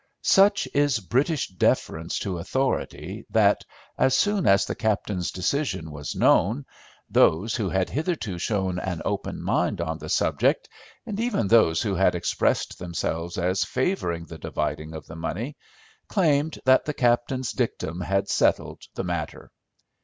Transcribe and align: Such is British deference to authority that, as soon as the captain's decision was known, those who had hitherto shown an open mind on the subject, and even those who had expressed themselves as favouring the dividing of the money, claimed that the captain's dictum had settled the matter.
Such 0.23 0.67
is 0.73 0.97
British 0.99 1.47
deference 1.49 2.17
to 2.17 2.39
authority 2.39 3.23
that, 3.29 3.63
as 3.99 4.17
soon 4.17 4.47
as 4.47 4.65
the 4.65 4.73
captain's 4.73 5.29
decision 5.29 5.91
was 5.91 6.15
known, 6.15 6.65
those 7.07 7.55
who 7.55 7.69
had 7.69 7.87
hitherto 7.91 8.39
shown 8.39 8.79
an 8.79 9.03
open 9.05 9.43
mind 9.43 9.79
on 9.79 9.99
the 9.99 10.09
subject, 10.09 10.67
and 11.05 11.19
even 11.19 11.47
those 11.47 11.83
who 11.83 11.93
had 11.93 12.15
expressed 12.15 12.79
themselves 12.79 13.37
as 13.37 13.63
favouring 13.63 14.25
the 14.25 14.39
dividing 14.39 14.95
of 14.95 15.05
the 15.05 15.15
money, 15.15 15.55
claimed 16.07 16.57
that 16.65 16.85
the 16.85 16.95
captain's 16.95 17.51
dictum 17.51 18.01
had 18.01 18.27
settled 18.27 18.81
the 18.95 19.03
matter. 19.03 19.51